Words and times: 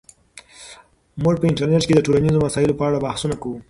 موږ 1.21 1.35
په 1.39 1.45
انټرنیټ 1.49 1.83
کې 1.87 1.93
د 1.95 1.99
ټولنیزو 2.05 2.43
مسایلو 2.45 2.77
په 2.79 2.83
اړه 2.87 3.03
بحثونه 3.05 3.35
کوو. 3.41 3.57